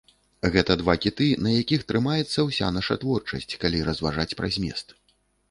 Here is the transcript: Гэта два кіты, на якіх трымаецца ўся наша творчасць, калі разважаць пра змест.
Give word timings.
Гэта 0.53 0.77
два 0.77 0.95
кіты, 1.03 1.27
на 1.47 1.51
якіх 1.57 1.83
трымаецца 1.91 2.39
ўся 2.49 2.71
наша 2.79 2.99
творчасць, 3.05 3.47
калі 3.67 3.85
разважаць 3.91 4.29
пра 4.43 4.53
змест. 4.59 4.99